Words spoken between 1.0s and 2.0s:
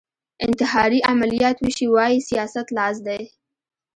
عملیات وشي